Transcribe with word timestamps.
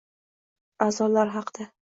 A’zolar 0.87 1.33
haqida 1.37 1.73